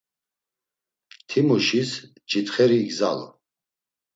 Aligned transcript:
Timuşis 1.27 1.91
ç̌itxeri 2.29 2.77
igzalu. 2.87 3.27